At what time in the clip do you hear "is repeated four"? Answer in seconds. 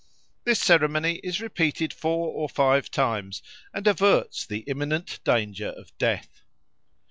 1.23-2.29